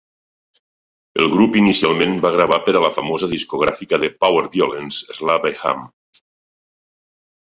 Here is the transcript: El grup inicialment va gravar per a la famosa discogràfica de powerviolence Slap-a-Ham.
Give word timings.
El 1.23 1.27
grup 1.33 1.57
inicialment 1.59 2.15
va 2.23 2.31
gravar 2.37 2.57
per 2.69 2.73
a 2.79 2.79
la 2.85 2.89
famosa 2.95 3.29
discogràfica 3.35 3.99
de 4.05 4.11
powerviolence 4.25 5.17
Slap-a-Ham. 5.19 5.85